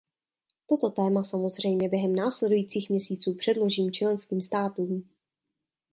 [0.65, 5.09] Toto téma samozřejmě během následujících měsíců předložím členským státům.